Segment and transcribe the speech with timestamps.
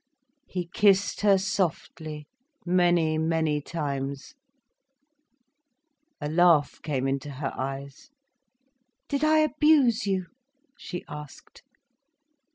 [0.47, 2.25] He kissed her, softly,
[2.65, 4.33] many, many times.
[6.19, 8.09] A laugh came into her eyes.
[9.07, 10.25] "Did I abuse you?"
[10.75, 11.61] she asked.